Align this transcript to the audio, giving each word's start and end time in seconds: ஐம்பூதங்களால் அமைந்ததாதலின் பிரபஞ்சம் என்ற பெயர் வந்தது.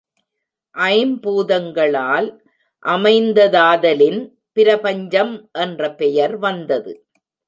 ஐம்பூதங்களால் 0.75 2.29
அமைந்ததாதலின் 2.85 4.21
பிரபஞ்சம் 4.57 5.33
என்ற 5.59 5.91
பெயர் 5.93 6.35
வந்தது. 6.37 6.93